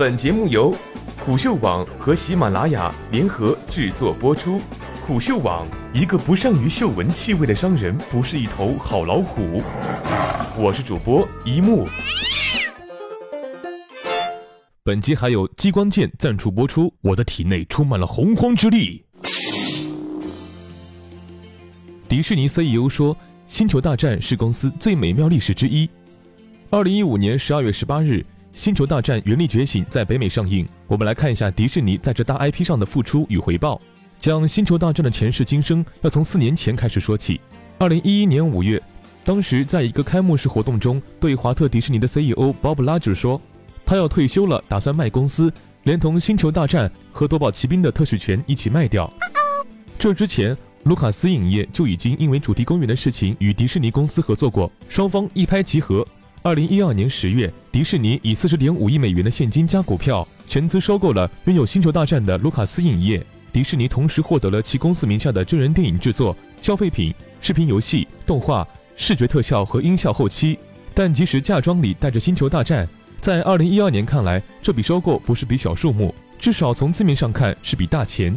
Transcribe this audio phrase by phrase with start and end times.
[0.00, 0.74] 本节目由
[1.26, 4.58] 虎嗅网和喜马拉雅联合制作播出。
[5.06, 9.62] 虎嗅网：一个不善于嗅闻气味的商人不是一头好老虎。
[10.56, 11.86] 我是主播一木。
[14.82, 16.90] 本集还有激光剑赞助播出。
[17.02, 19.04] 我的体内充满了洪荒之力。
[22.08, 23.14] 迪士尼 CEO 说
[23.46, 25.86] ：“星球大战是公司最美妙历史之一。”
[26.72, 28.12] 二零一五年十二月十八日，
[28.52, 30.66] 《星球大战：原力觉醒》在北美上映。
[30.88, 33.80] 我们来看一下迪士尼在这大 IP 上的付出与回报。
[34.18, 37.40] 讲《星球大战》的前世今生，要从四年前开始说起。
[37.78, 38.82] 二零一一年五月，
[39.24, 43.40] 当时在一个开幕式活动中，对华特迪士尼的 CEO Bob Iger 说，
[43.86, 45.50] 他要退休了，打算卖公司，
[45.84, 49.10] 连同《星球大战》和《夺宝奇兵》的特许权一起卖掉。
[49.96, 56.06] 这之前，卢卡斯影业就已经因为主题公园的事情与迪士尼公司合作过，双方一拍即合。
[56.42, 63.22] 二零一二年十月，迪士尼以四十点五亿美元的现金加股票，全资收购了拥有《星球大战》的卢卡斯影业。
[63.52, 68.66] 迪士尼同时获得了其公司名下的真人电影制作、消费品、视频游戏、动画、
[68.96, 70.58] 视觉特效和音效后期。
[70.94, 72.86] 但即使嫁妆里带着《星球大战》，
[73.20, 78.34] 在二零一二年看来，这笔收购不是笔小数目，至少从字面上看是笔大钱。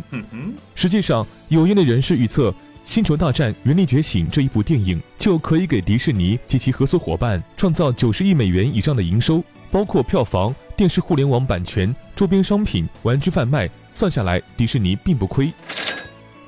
[0.75, 2.51] 实际上，有业内人士预测，
[2.83, 13.69] 《星球大战：原力觉醒》这一部电影就可以给迪士尼及其合作伙伴创造九十亿美元以上的营收，包括票房、电视互联网版权、周边商品、玩具贩卖。
[13.93, 15.51] 算下来，迪士尼并不亏。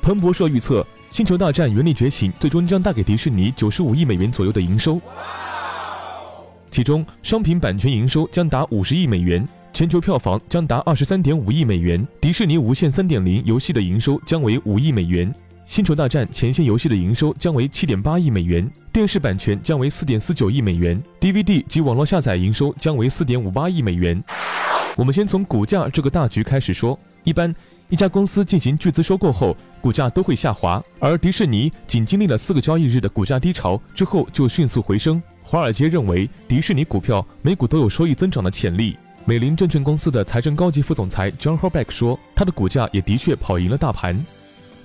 [0.01, 4.99] 彭博社预测，《星球大战：原力觉醒》最终将带给迪士尼九十五亿美元左右的营收，
[6.69, 12.05] 其中商品版权营收将达五十亿美元，全球票房将达二十三点五亿美元。
[12.19, 15.31] 迪士尼无线三点零游戏的营收将为五亿美元，
[15.65, 24.23] 《星球大战》前线游戏的营收将为七点八亿美元，电视版权将为四点四九亿美元，DVD 及网络下载营收将为四点五八亿美元。
[24.95, 26.97] 我们先从股价这个大局开始说。
[27.23, 27.53] 一般，
[27.89, 35.21] 一家公司进行巨资收购后，股价都会下滑，而迪士尼仅经历了四个交易日的股价低潮之后就迅速回升。
[35.41, 38.95] 华尔街认为，迪士尼股票每股都有收益增长的潜力。
[39.25, 44.23] 美林证券公司的财政高级副总裁 John Horbeck 说，他的股价也的确跑赢了大盘。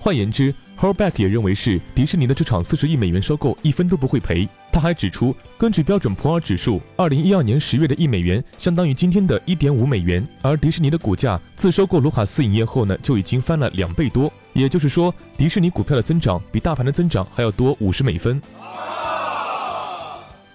[0.02, 4.48] 换言之，Horbeck 也认为是迪士尼的这场四十亿美元收购一分都不会赔。
[4.72, 10.26] 他还指出，根据标准普尔指数，二零一二年十月的一美元相当于今天的一点五美元。
[10.40, 14.32] 而迪士尼的股价自收购卢卡斯影业后呢，就已经翻了两倍多。
[14.54, 18.40] 也就是说，迪士尼股票的增长比大盘的增长还要多五十美分。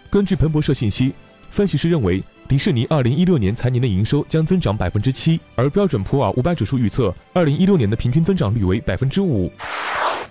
[0.10, 1.14] 根据彭博社信息，
[1.50, 9.52] 分析师认为迪士尼二零一六年财年的营收将增长百分之七，而标准普尔五百指数预测二零一六年的平均增长率为百分之五。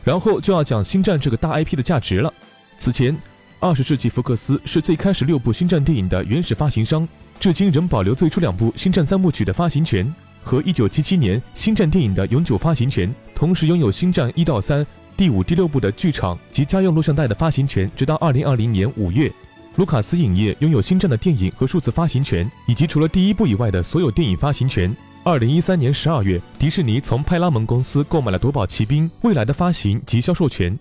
[0.05, 2.33] 然后就要讲《星战》这个大 IP 的价值了。
[2.77, 3.17] 此前，
[3.59, 7.09] 二十世纪福克斯是最开始六部《星战》电影的原始发行商，
[7.41, 14.87] 至今仍保留最初两部《星战》三部曲的发行权和一九七七年《星战》电影的永久发行权，同时拥有《星战》一到三、
[15.17, 19.33] 第五、第六部的剧场及家用录像带的发行权，直到二零二零年五月。
[19.77, 24.95] 卢卡斯影业拥有《星战》的电影和数字发行权，以及除了第一部以外的所有电影发行权。
[25.25, 30.79] 二零一三年十二月，迪士尼从派拉蒙公司购买了《夺宝奇兵》未来的发行及销售权。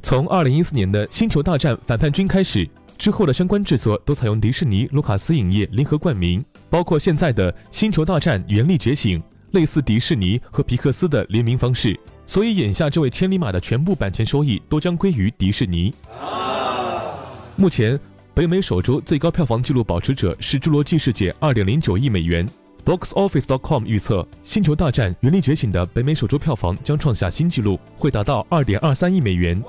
[0.00, 9.20] 从二零一四年的《星球大战：反叛军》开始，之后的相关制作都采用迪士尼、卢卡斯影业联合冠名，包括现在的《星球大战：原力觉醒》，
[9.50, 11.98] 类似迪士尼和皮克斯的联名方式。
[12.26, 15.92] 所以，眼下这位千里马的全部版权收益都将归于迪士尼。
[17.56, 18.00] 目前，
[18.32, 22.48] 北美首周最高票房纪录保持者是《侏罗纪世界》二点零九亿美元。
[22.84, 23.44] Box Office.
[23.44, 29.60] dot com 预测，《星球大战：原力觉醒》的北美首周票房将创下新纪录，会达到二点二三亿美元。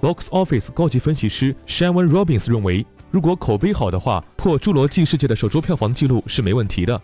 [0.00, 6.98] Box Office 高级分析师 Shannon Robbins 认为，如果口碑好的话，破《侏罗纪世界》的首周票房纪录是没问题的。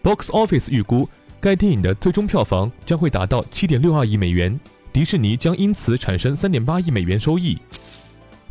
[0.00, 1.08] Box Office 预估，
[1.40, 4.58] 该电影的最终票房将会达到七点六二亿美元，
[4.92, 7.58] 迪士尼将因此产生三点八亿美元收益。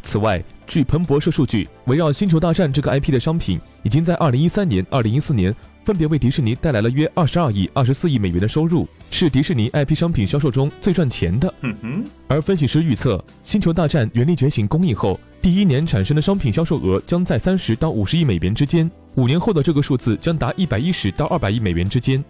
[0.04, 5.56] 此外，据彭博社数据，围绕《星球大战》这个 IP 的商品，已经在2013年、2014年
[5.86, 11.54] 分别为迪士尼带来了约22亿、24亿美元的收入，是迪士尼 IP 商品销售中最赚钱的。
[11.62, 22.24] 嗯而分析师预测，《星球大战：原力觉醒》公映后，第一年产生的商品销售额将在30到50亿美元之间，五年后的这个数字将达110到200亿美元之间。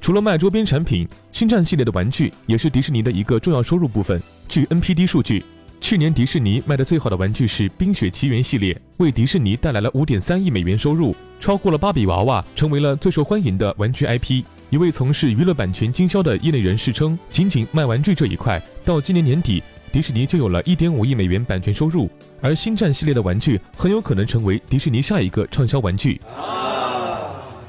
[0.00, 4.20] 除了卖周边产品，星战系列的玩具也是迪士尼的一个重要收入部分。
[4.48, 5.44] 据 NPD 数据。
[5.82, 14.44] 去年迪士尼卖的最好的玩具是《冰雪奇缘》系列，为迪士尼带来了五点三亿美元收入，超过了芭比娃娃，成为了最受欢迎的玩具 IP。
[14.70, 22.08] 一位从事娱乐版权经销的业内人士称，仅仅卖玩具这一块，到今年年底，迪士尼就有了一点五亿美元版权收入，
[22.40, 26.20] 而星战系列的玩具很有可能成为迪士尼下一个畅销玩具。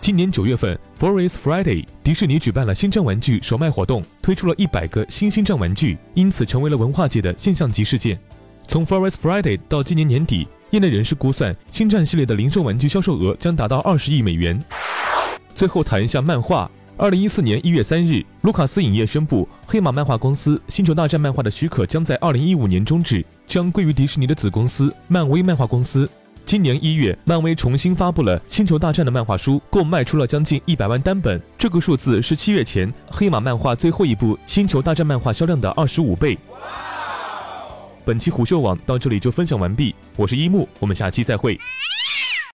[0.04, 8.20] 今年九月份，Forest Friday，迪士尼举办了星战玩具首卖活动，推出了一百个新星战玩具，因此成为了文化界的现象级事件。
[8.68, 14.62] 从 Forest Friday 到今年年底，业内人士估算，星战系列的零售玩具销售额将达到二十亿美元。
[15.56, 16.70] 最后谈一下漫画。
[16.98, 26.10] 二零一四年一月三日，卢卡斯影业宣布，黑马漫画公司《星球大战》漫画的许可将在二零一五年终止，将归于迪士尼的子公司漫威漫画公司。
[26.54, 36.38] 今年一月，漫威重新发布了《星球大战》的漫画书，共卖出了将近一百万单本，这个数字是七月前黑马漫画最后一部《星球大战》漫画销量的二十五倍。
[38.06, 41.60] 本期虎嗅网到这里就分享完毕，我是一木，我们下期再会。